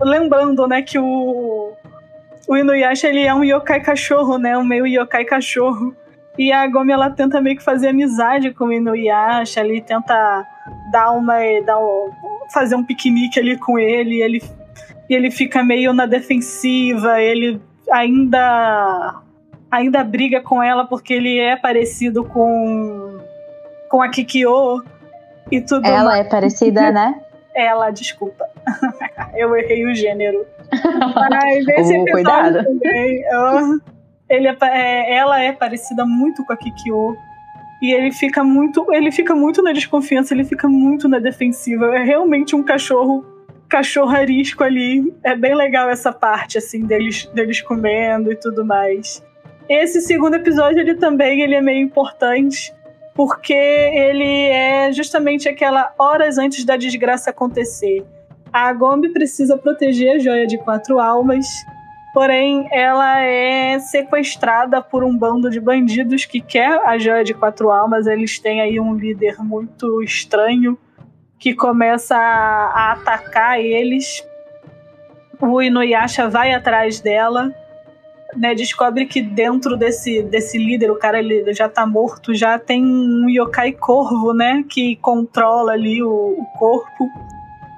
[0.00, 1.72] lembrando, né, que o,
[2.46, 5.94] o Inuyasha, ele é um yokai cachorro, né, um meio yokai cachorro.
[6.36, 10.46] E a Gomi, ela tenta meio que fazer amizade com o Inuyasha, ali tenta
[10.92, 12.10] dar uma, dar um,
[12.52, 14.42] fazer um piquenique ali com ele, e ele,
[15.08, 19.22] e ele fica meio na defensiva, ele ainda
[19.70, 23.18] ainda briga com ela porque ele é parecido com
[23.88, 24.82] com a Kikyo
[25.50, 26.26] e tudo Ela mais.
[26.26, 27.20] é parecida, né?
[27.54, 28.46] Ela, desculpa.
[29.34, 30.46] eu errei o gênero.
[31.30, 32.62] Mas esse oh, cuidado.
[32.64, 33.80] também, ela,
[34.28, 37.16] ele é, é, ela é parecida muito com a Kikyo.
[37.80, 38.92] E ele fica muito.
[38.92, 41.96] Ele fica muito na desconfiança, ele fica muito na defensiva.
[41.96, 43.24] É realmente um cachorro
[43.68, 45.14] cachorro arisco ali.
[45.22, 49.22] É bem legal essa parte, assim, deles, deles comendo e tudo mais.
[49.68, 52.72] Esse segundo episódio, ele também ele é meio importante
[53.18, 58.06] porque ele é justamente aquela horas antes da desgraça acontecer.
[58.52, 61.44] A Gombe precisa proteger a joia de quatro almas,
[62.14, 67.72] porém ela é sequestrada por um bando de bandidos que quer a joia de quatro
[67.72, 68.06] almas.
[68.06, 70.78] Eles têm aí um líder muito estranho
[71.40, 74.24] que começa a, atacar eles.
[75.40, 77.52] O Inuyasha vai atrás dela
[78.36, 82.84] né, descobre que dentro desse, desse líder, o cara ele já tá morto, já tem
[82.84, 87.08] um yokai corvo, né, que controla ali o, o corpo.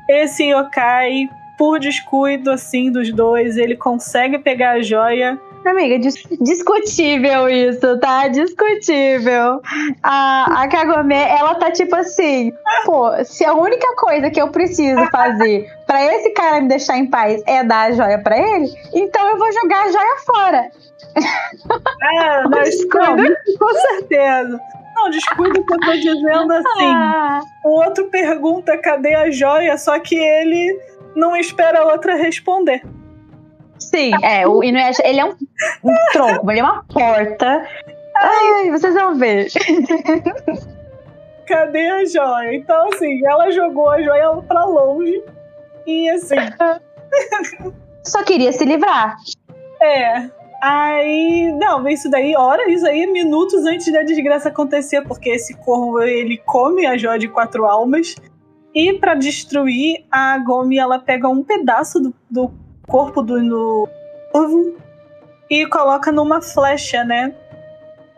[0.08, 7.48] Esse yokai, por descuido assim dos dois, ele consegue pegar a joia Amiga, dis discutível
[7.48, 8.28] isso, tá?
[8.28, 9.60] Discutível.
[10.02, 12.52] A, a Kagome, ela tá tipo assim,
[12.84, 17.06] pô, se a única coisa que eu preciso fazer para esse cara me deixar em
[17.06, 20.70] paz é dar a joia para ele, então eu vou jogar a joia fora.
[22.02, 24.60] É, não, descuido, com certeza.
[24.94, 26.94] Não, descuido que eu tô dizendo assim.
[26.94, 27.40] Ah.
[27.64, 30.78] O outro pergunta cadê a joia, só que ele
[31.14, 32.82] não espera a outra responder.
[33.80, 35.34] Sim, é, o Inuyasha, ele é um,
[35.84, 37.66] um tronco, ele é uma porta.
[38.14, 39.48] Ai, vocês vão ver.
[41.46, 42.54] Cadê a joia?
[42.54, 45.24] Então, assim, ela jogou a joia pra longe
[45.86, 46.36] e assim.
[48.04, 49.16] Só queria se livrar.
[49.80, 50.30] É.
[50.62, 56.02] Aí, não, isso daí, hora, isso aí, minutos antes da desgraça acontecer, porque esse corvo
[56.02, 58.14] ele come a joia de quatro almas.
[58.74, 62.52] E para destruir, a Gomi ela pega um pedaço do, do
[62.90, 63.88] corpo do no
[64.34, 64.76] ovo
[65.48, 67.32] e coloca numa flecha, né?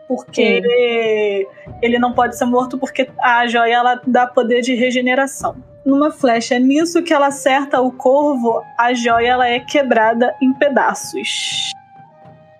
[0.07, 1.47] Porque ele,
[1.81, 5.55] ele não pode ser morto porque a joia ela dá poder de regeneração.
[5.85, 11.71] Numa flecha nisso que ela acerta o corvo, a joia ela é quebrada em pedaços.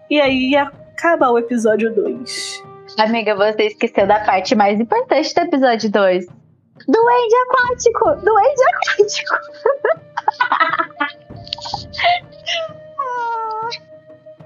[0.09, 2.63] E aí acaba o episódio 2.
[2.99, 6.25] Amiga, você esqueceu da parte mais importante do episódio 2.
[6.87, 8.15] Duende aquático!
[8.23, 9.35] Duende aquático!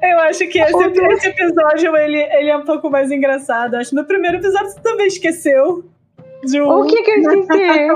[0.01, 3.75] Eu acho que esse, esse episódio ele, ele é um pouco mais engraçado.
[3.75, 5.83] Acho que no primeiro episódio você também esqueceu.
[6.43, 6.69] De um...
[6.69, 7.87] O que que eu esqueci?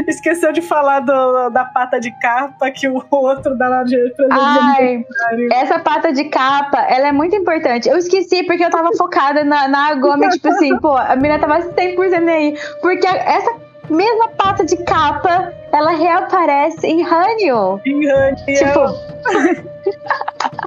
[0.08, 3.96] Esqueceu de falar do, da pata de capa que o outro dá lá de
[4.30, 5.04] Ai,
[5.52, 7.88] essa pata de capa, ela é muito importante.
[7.88, 11.58] Eu esqueci porque eu tava focada na, na Gomi, tipo assim, pô, a menina tava
[11.58, 12.56] 100% aí.
[12.80, 13.50] Porque essa
[13.90, 17.80] mesma pata de capa, ela reaparece em Hanyo.
[17.84, 18.36] Em Hanyo.
[18.46, 19.70] Tipo...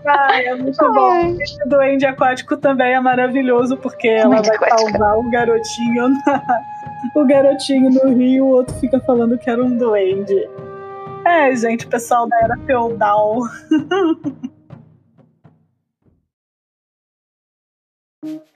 [0.05, 0.91] Ai, é muito Ai.
[0.91, 1.41] bom.
[1.41, 6.41] Esse duende aquático também é maravilhoso, porque ela vai salvar o garotinho na...
[7.15, 10.47] o garotinho no rio, o outro fica falando que era um duende.
[11.25, 13.39] É, gente, pessoal da era feudal.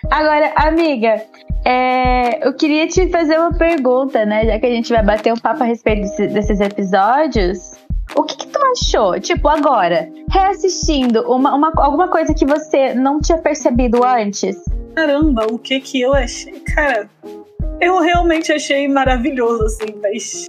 [0.09, 1.21] Agora, amiga,
[1.65, 4.45] é, eu queria te fazer uma pergunta, né?
[4.45, 7.75] Já que a gente vai bater um papo a respeito desse, desses episódios.
[8.15, 9.19] O que, que tu achou?
[9.19, 14.63] Tipo, agora, reassistindo, uma, uma, alguma coisa que você não tinha percebido antes?
[14.95, 16.53] Caramba, o que que eu achei?
[16.61, 17.09] Cara,
[17.81, 20.47] eu realmente achei maravilhoso, assim, mas.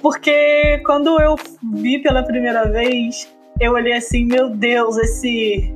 [0.00, 1.36] Porque quando eu
[1.74, 5.72] vi pela primeira vez, eu olhei assim, meu Deus, esse,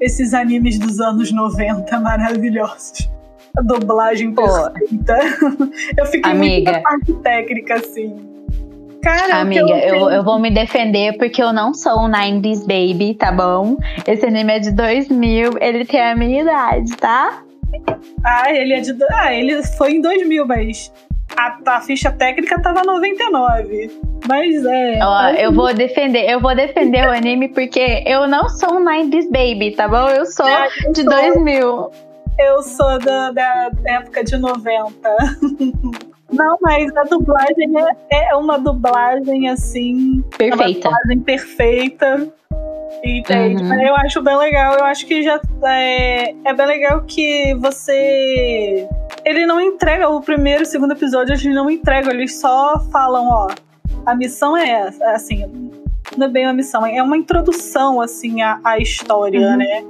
[0.00, 3.10] esses animes dos anos 90 maravilhosos.
[3.56, 4.42] A dublagem Pô.
[4.42, 5.18] perfeita.
[5.96, 6.54] Eu fiquei Amiga.
[6.54, 8.16] muito na parte técnica, assim.
[9.02, 13.14] Cara, Amiga, eu, eu, eu vou me defender porque eu não sou um 90s baby,
[13.14, 13.76] tá bom?
[14.06, 17.42] Esse anime é de 2000, ele tem a minha idade, tá?
[18.24, 18.94] Ah, ele é de.
[19.10, 20.92] Ah, ele foi em 2000, mas
[21.36, 23.90] a, a ficha técnica tava 99.
[24.28, 24.98] Mas é.
[25.02, 29.30] Ó, eu vou defender, eu vou defender o anime porque eu não sou um 90s
[29.30, 30.08] baby, tá bom?
[30.08, 31.10] Eu sou Ah, eu de sou.
[31.10, 31.90] 2000.
[32.38, 34.92] Eu sou da, da época de 90.
[36.32, 37.72] Não, mas a dublagem
[38.12, 40.22] é, é uma dublagem assim.
[40.38, 40.88] Perfeita.
[40.88, 42.28] Uma dublagem perfeita.
[43.04, 43.62] Entende?
[43.62, 43.82] Uhum.
[43.82, 44.74] Eu acho bem legal.
[44.74, 48.86] Eu acho que já é, é bem legal que você.
[49.24, 53.26] Ele não entrega o primeiro e o segundo episódio, eles não entregam, eles só falam,
[53.28, 53.48] ó,
[54.06, 55.70] a missão é essa, assim,
[56.16, 59.56] não é bem uma missão, é uma introdução, assim, à, à história, Uhum.
[59.56, 59.84] né?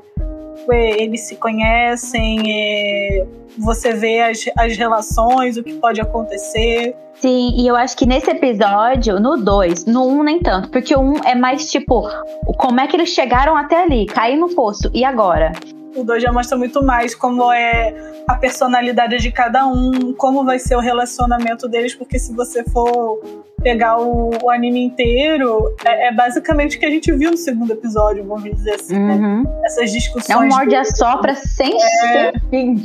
[0.70, 3.26] É, Eles se conhecem, é,
[3.58, 6.94] você vê as, as relações, o que pode acontecer.
[7.14, 10.94] Sim, e eu acho que nesse episódio, no 2, no 1 um nem tanto, porque
[10.94, 12.08] o 1 um é mais tipo,
[12.56, 15.52] como é que eles chegaram até ali, cair no poço, e agora?
[15.96, 17.94] O 2 já mostra muito mais como é
[18.28, 23.20] a personalidade de cada um, como vai ser o relacionamento deles, porque se você for
[23.62, 27.72] pegar o, o anime inteiro, é, é basicamente o que a gente viu no segundo
[27.72, 29.14] episódio, vamos dizer assim, né?
[29.14, 29.44] Uhum.
[29.64, 30.30] Essas discussões.
[30.30, 32.32] É um morde a sopra sem É.
[32.50, 32.76] fim.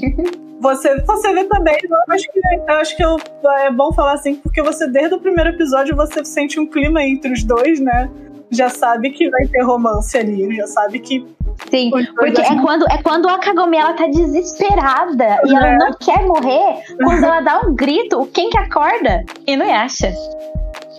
[0.61, 3.17] Você, você vê também, eu acho que, eu acho que eu-
[3.59, 7.31] é bom falar assim, porque você, desde o primeiro episódio, você sente um clima entre
[7.31, 8.09] os dois, né?
[8.51, 11.25] Já sabe que vai ter romance ali, já sabe que
[11.69, 15.77] Sim, porque é quando, é quando a Kagome ela tá desesperada e ela É.
[15.77, 19.23] não quer morrer, quando ela dá um grito, quem que acorda?
[19.47, 20.13] Inuyasha.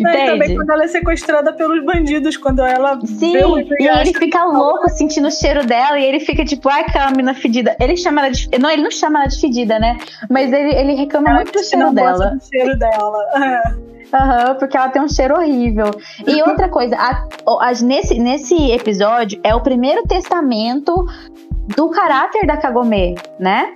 [0.01, 3.35] Né, e também quando ela é sequestrada pelos bandidos, quando ela Sim,
[3.81, 7.33] e ele fica louco sentindo o cheiro dela e ele fica tipo, ai, aquela mina
[7.35, 7.75] fedida.
[7.81, 8.47] Ele chama ela de.
[8.59, 9.97] Não, ele não chama ela de fedida, né?
[10.29, 12.31] Mas ele, ele reclama muito do cheiro não dela.
[12.31, 13.19] do cheiro dela.
[13.37, 13.96] É.
[14.13, 15.91] Aham, porque ela tem um cheiro horrível.
[16.27, 17.27] E outra coisa, a-
[17.61, 20.93] a- nesse, nesse episódio é o primeiro testamento
[21.77, 23.75] do caráter da Kagome, né?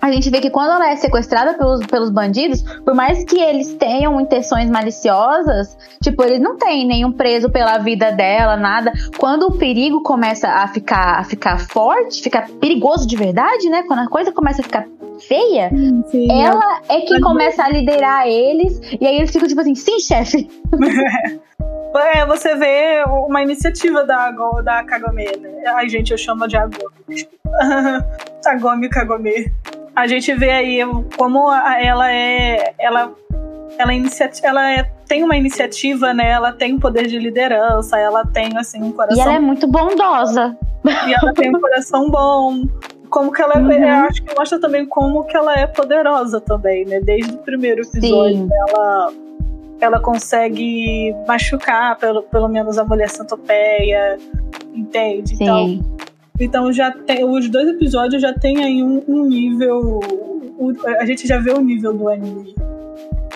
[0.00, 3.74] A gente vê que quando ela é sequestrada pelos, pelos bandidos, por mais que eles
[3.74, 8.92] tenham intenções maliciosas, tipo, eles não têm nenhum preso pela vida dela, nada.
[9.16, 13.82] Quando o perigo começa a ficar, a ficar forte, ficar perigoso de verdade, né?
[13.86, 14.86] Quando a coisa começa a ficar
[15.26, 15.70] feia,
[16.10, 19.98] Sim, ela é que começa a liderar eles, e aí eles ficam tipo assim, sim,
[19.98, 20.48] chefe.
[22.14, 24.30] É, você vê uma iniciativa da,
[24.62, 25.64] da Kagome, né?
[25.74, 26.78] Ai, gente, eu chamo de Agome.
[28.40, 28.50] desculpa.
[28.50, 29.52] Agome Kagome.
[29.94, 30.78] A gente vê aí
[31.16, 32.72] como ela é.
[32.78, 33.12] Ela,
[33.78, 36.30] ela, é inicia- ela é- tem uma iniciativa, né?
[36.30, 39.22] Ela tem um poder de liderança, ela tem, assim, um E coração.
[39.24, 40.56] ela é muito bondosa.
[41.06, 42.64] e ela tem um coração bom.
[43.10, 43.72] Como que ela é, Uhum.
[43.72, 47.00] eu acho que mostra também como que ela é poderosa também, né?
[47.00, 48.48] Desde o primeiro episódio, Sim.
[48.68, 49.12] ela
[49.80, 54.16] ela consegue machucar pelo, pelo menos a mulher centopeia,
[54.74, 55.36] entende?
[55.36, 55.44] Sim.
[55.44, 55.98] então
[56.72, 60.00] já tem os dois episódios já tem aí um, um nível
[60.58, 62.54] o- a gente já vê o nível do anime.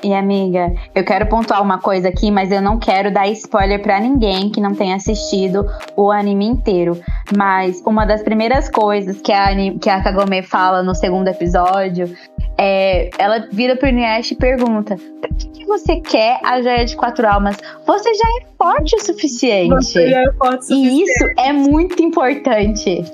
[0.05, 4.01] E amiga, eu quero pontuar uma coisa aqui, mas eu não quero dar spoiler pra
[4.01, 5.65] ninguém que não tenha assistido
[5.97, 7.01] o anime inteiro.
[7.37, 9.49] Mas uma das primeiras coisas que a,
[9.81, 12.13] que a Kagome fala no segundo episódio
[12.59, 13.11] é.
[13.17, 17.27] Ela vira pro Inuyasha e pergunta: Por que, que você quer a joia de quatro
[17.27, 17.57] almas?
[17.87, 19.69] Você já é forte o suficiente.
[19.75, 21.03] Você já é forte o E suficiente.
[21.03, 23.05] isso é muito importante.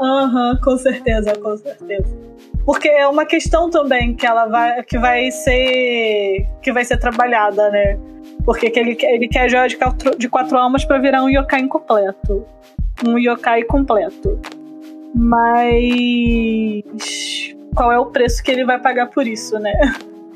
[0.00, 2.14] Aham, com certeza, com certeza.
[2.66, 7.70] Porque é uma questão também que ela vai, que vai ser, que vai ser trabalhada,
[7.70, 7.96] né?
[8.44, 11.28] Porque que ele, quer- ele quer joia de quatro, de quatro almas pra virar um
[11.30, 12.44] yokai incompleto,
[13.06, 14.40] um yokai completo.
[15.14, 16.82] Mas
[17.74, 19.72] qual é o preço que ele vai pagar por isso, né?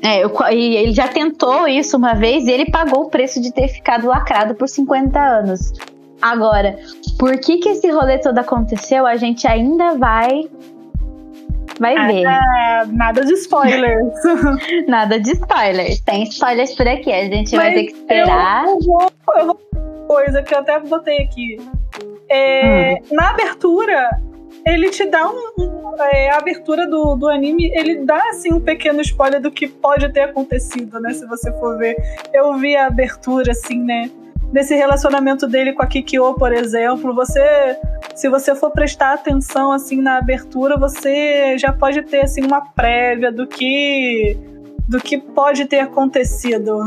[0.03, 3.67] É, eu- ele já tentou isso uma vez e ele pagou o preço de ter
[3.67, 5.73] ficado lacrado por 50 anos.
[6.21, 6.77] Agora,
[7.19, 10.43] por que que esse rolê todo aconteceu, a gente ainda vai
[11.79, 12.25] vai ver.
[12.25, 14.13] Ah, nada de spoilers.
[14.87, 15.99] Nada de spoilers.
[16.01, 18.65] Tem spoilers por aqui, a gente vai Mas ter que esperar.
[18.65, 21.57] Eu, eu vou, eu vou coisa que eu até botei aqui.
[22.29, 23.15] É, Hum.
[23.15, 24.09] Na abertura,
[24.65, 25.35] ele te dá um.
[25.59, 29.67] um- é, a abertura do, do anime, ele dá assim um pequeno spoiler do que
[29.67, 31.11] pode ter acontecido, né?
[31.13, 31.95] Se você for ver.
[32.33, 34.09] Eu vi a abertura, assim, né?
[34.51, 37.13] Desse relacionamento dele com a Kikyo, por exemplo.
[37.15, 37.77] Você,
[38.15, 43.31] se você for prestar atenção assim na abertura, você já pode ter assim uma prévia
[43.31, 44.37] do que
[44.87, 46.77] do que pode ter acontecido.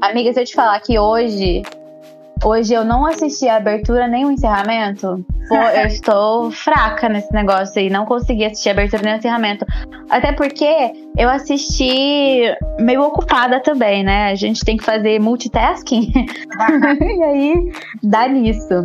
[0.00, 1.62] Amiga, se eu te falar que hoje
[2.44, 5.24] Hoje eu não assisti a abertura nem o encerramento.
[5.48, 7.88] Pô, eu estou fraca nesse negócio aí.
[7.88, 9.64] Não consegui assistir a abertura nem o encerramento.
[10.10, 12.42] Até porque eu assisti
[12.80, 14.30] meio ocupada também, né?
[14.30, 16.10] A gente tem que fazer multitasking.
[17.00, 17.72] e aí
[18.02, 18.82] dá nisso.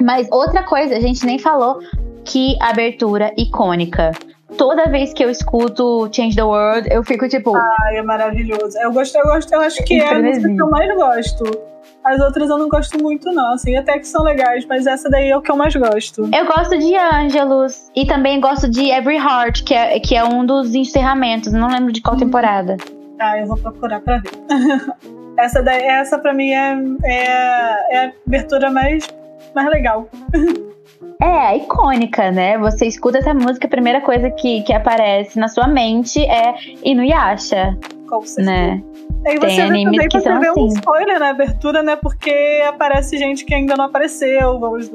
[0.00, 1.78] Mas outra coisa, a gente nem falou
[2.24, 4.12] que abertura icônica
[4.56, 7.54] toda vez que eu escuto Change the World, eu fico tipo.
[7.54, 8.78] Ai, é maravilhoso.
[8.78, 11.75] Eu gosto, eu gosto, eu acho que é a música que eu mais gosto.
[12.06, 13.54] As outras eu não gosto muito, não.
[13.54, 16.22] Assim, até que são legais, mas essa daí é o que eu mais gosto.
[16.32, 20.46] Eu gosto de Angelus e também gosto de Every Heart, que é, que é um
[20.46, 21.52] dos encerramentos.
[21.52, 22.20] Não lembro de qual hum.
[22.20, 22.76] temporada.
[23.18, 24.30] Ah, eu vou procurar pra ver.
[25.36, 29.08] essa daí, essa pra mim é, é, é a abertura mais,
[29.54, 30.08] mais legal.
[31.20, 32.58] É, icônica, né?
[32.58, 36.54] Você escuta essa música, a primeira coisa que, que aparece na sua mente é
[36.84, 37.76] Inuyasha.
[38.08, 38.50] Com certeza.
[38.50, 38.82] Né?
[39.26, 40.60] Aí você Tem vê também que você vê assim.
[40.60, 41.96] um spoiler na abertura, né?
[41.96, 44.90] Porque aparece gente que ainda não apareceu, vamos,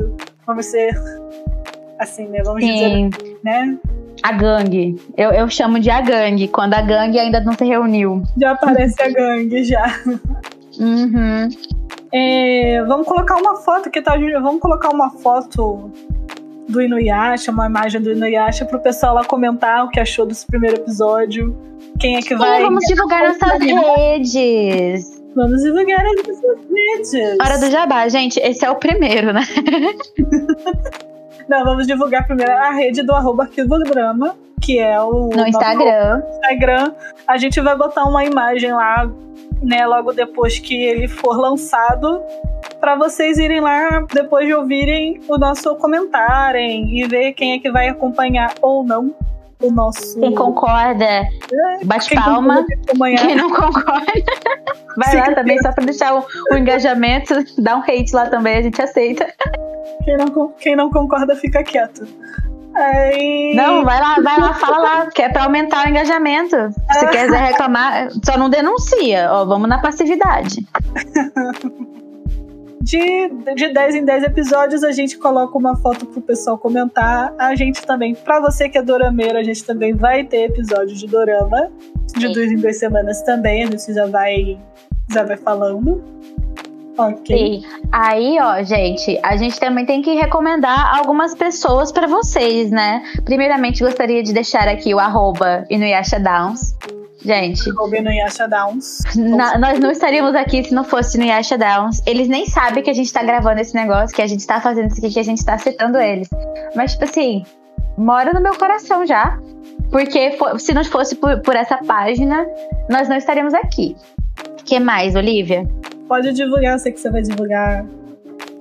[0.45, 0.95] vamos ser
[1.99, 2.41] assim, né?
[2.43, 3.09] Vamos Sim.
[3.09, 3.77] dizer, né?
[4.23, 4.95] A gangue.
[5.17, 8.23] Eu, eu chamo de a gangue, quando a gangue ainda não se reuniu.
[8.37, 9.99] Já aparece a gangue, já.
[10.79, 11.49] Uhum.
[12.13, 14.15] É, vamos colocar uma foto que tá.
[14.41, 15.91] Vamos colocar uma foto
[16.71, 20.77] do Inuyasha, uma imagem do Inuyasha, pro pessoal lá comentar o que achou desse primeiro
[20.77, 21.55] episódio.
[21.99, 22.61] Quem é que vai.
[22.61, 25.21] Vamos divulgar nossas redes.
[25.35, 27.13] Vamos divulgar as nossas redes.
[27.39, 28.39] Hora do jabá, gente.
[28.39, 29.41] Esse é o primeiro, né?
[31.47, 35.29] Não, vamos divulgar primeiro a rede do arroba Arquivo Drama, que é o.
[35.29, 36.21] No Instagram.
[36.29, 36.93] Instagram.
[37.27, 39.09] A gente vai botar uma imagem lá,
[39.61, 42.21] né, logo depois que ele for lançado
[42.79, 47.71] para vocês irem lá depois de ouvirem o nosso comentário e ver quem é que
[47.71, 49.13] vai acompanhar ou não
[49.61, 50.19] o nosso.
[50.19, 51.29] Quem concorda, é,
[51.83, 52.65] bate quem palma.
[52.65, 54.11] quem não concorda,
[54.97, 58.57] vai Sim, lá também, só para deixar o, o, engajamento, dá um hate lá também,
[58.57, 59.31] a gente aceita.
[60.03, 62.07] Quem não, quem não concorda, fica quieto.
[62.75, 63.53] Aí...
[63.55, 66.55] Não, vai lá, vai lá, fala lá, que é pra aumentar o engajamento.
[66.91, 67.07] Se é.
[67.09, 70.65] quiser reclamar, só não denuncia, ó, vamos na passividade.
[72.81, 77.33] de, de 10 em 10 episódios a gente coloca uma foto pro pessoal comentar.
[77.37, 81.07] A gente também, pra você que é dorameiro, a gente também vai ter episódio de
[81.07, 81.69] dorama.
[82.15, 82.33] De Sim.
[82.33, 84.57] duas em duas semanas também, a gente já vai,
[85.11, 86.03] já vai falando.
[86.97, 87.37] Ok.
[87.37, 87.63] Sim.
[87.91, 93.03] Aí, ó, gente, a gente também tem que recomendar algumas pessoas para vocês, né?
[93.23, 96.75] Primeiramente, gostaria de deixar aqui o arroba Inuyasha Downs,
[97.23, 97.69] Gente.
[97.69, 97.75] no
[98.49, 98.99] Downs.
[99.15, 102.01] Na, nós não estaríamos aqui se não fosse no Yasha Downs.
[102.05, 104.87] Eles nem sabem que a gente tá gravando esse negócio, que a gente tá fazendo
[104.87, 106.27] isso aqui, que a gente tá citando eles.
[106.75, 107.45] Mas, tipo assim,
[107.97, 109.37] mora no meu coração já.
[109.91, 112.45] Porque se não fosse por, por essa página,
[112.89, 113.95] nós não estaríamos aqui.
[114.59, 115.67] O que mais, Olivia?
[116.11, 117.85] Pode divulgar, eu sei que você vai divulgar.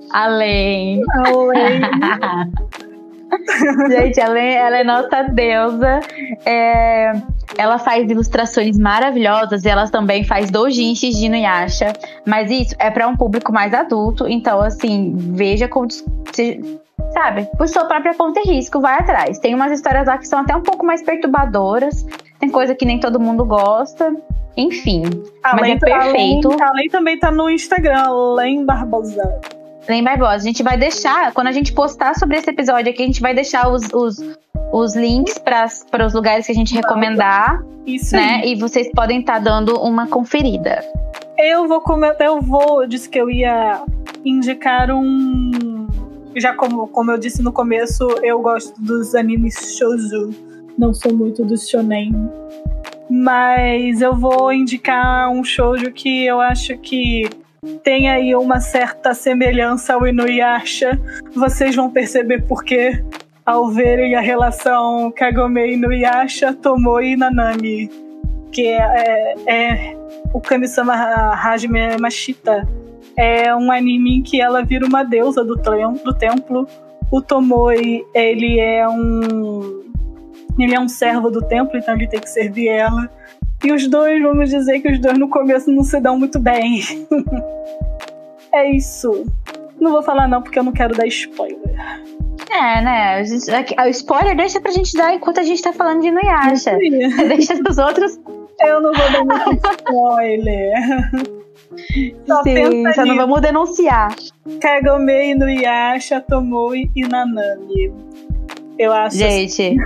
[0.09, 1.01] Além.
[1.25, 1.81] Além.
[3.91, 5.99] Gente, ela é, ela é nossa deusa.
[6.45, 7.11] É,
[7.57, 11.91] ela faz ilustrações maravilhosas e ela também faz doujinshis de Inuyasha.
[12.25, 15.89] Mas isso é para um público mais adulto, então assim, veja como
[17.11, 19.39] sabe, por sua própria conta e risco, vai atrás.
[19.39, 22.05] Tem umas histórias lá que são até um pouco mais perturbadoras,
[22.39, 24.15] tem coisa que nem todo mundo gosta.
[24.57, 25.03] Enfim,
[25.43, 26.47] além, mas é perfeito.
[26.47, 29.39] Além, além também tá no Instagram, Len Barbosa.
[29.87, 30.35] Len Barbosa.
[30.35, 33.33] A gente vai deixar, quando a gente postar sobre esse episódio aqui, a gente vai
[33.33, 34.17] deixar os, os,
[34.71, 37.63] os links para os lugares que a gente recomendar.
[37.85, 38.41] Isso né?
[38.43, 38.53] Aí.
[38.53, 40.83] E vocês podem estar tá dando uma conferida.
[41.37, 43.83] Eu vou comentar, eu vou, eu disse que eu ia
[44.23, 45.87] indicar um.
[46.35, 50.29] Já como, como eu disse no começo, eu gosto dos animes shoujo.
[50.77, 52.13] Não sou muito do shonen.
[53.13, 57.29] Mas eu vou indicar um shoujo que eu acho que
[57.83, 60.97] tem aí uma certa semelhança ao Inuyasha.
[61.35, 63.03] Vocês vão perceber por quê
[63.45, 67.91] ao verem a relação Kagome Inuyasha, Tomoe e Nanami.
[68.49, 69.97] Que é, é, é
[70.33, 72.65] o Kami-sama Hajime Mashita.
[73.17, 76.65] É um anime em que ela vira uma deusa do, do templo.
[77.11, 79.90] O Tomoe, ele é um
[80.63, 83.09] ele é um servo do templo, então ele tem que servir ela.
[83.63, 86.81] E os dois, vamos dizer que os dois no começo não se dão muito bem.
[88.51, 89.25] é isso.
[89.79, 91.59] Não vou falar não, porque eu não quero dar spoiler.
[92.49, 93.21] É, né?
[93.21, 96.77] o spoiler deixa pra gente dar enquanto a gente tá falando de Inuyasha.
[97.27, 98.19] deixa os outros.
[98.59, 100.73] Eu não vou dar muito spoiler.
[102.27, 104.13] Só Sim, só não vamos denunciar.
[104.59, 107.93] Kagome, Inuyasha, Tomoe e Nanami.
[108.77, 109.77] Eu acho Gente,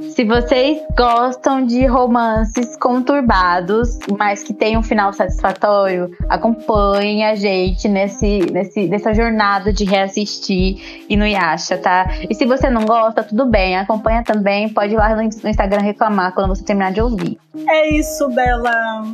[0.00, 7.88] se vocês gostam de romances conturbados, mas que tem um final satisfatório, acompanhem a gente
[7.88, 12.06] nesse, nesse, nessa jornada de reassistir Inuyasha, tá?
[12.28, 15.82] E se você não gosta, tudo bem, acompanha também, pode ir lá no no Instagram
[15.82, 17.38] reclamar quando você terminar de ouvir.
[17.68, 19.04] É isso, Bela.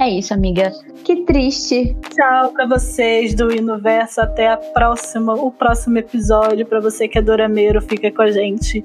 [0.00, 0.72] É isso, amiga.
[1.04, 1.96] Que triste.
[2.14, 4.20] Tchau pra vocês do Inoverso.
[4.20, 6.66] Até a próxima, o próximo episódio.
[6.66, 8.84] Pra você que é dorameiro, fica com a gente.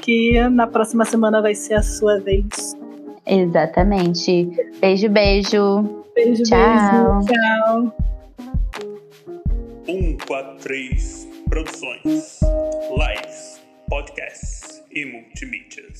[0.00, 2.76] Que na próxima semana vai ser a sua vez.
[3.26, 4.48] Exatamente.
[4.80, 6.04] Beijo, beijo.
[6.14, 7.20] Beijo, Tchau.
[7.20, 7.32] beijo.
[7.32, 7.96] Tchau.
[9.86, 12.40] 143 Produções,
[12.90, 15.93] Lives, Podcasts e Multimídias.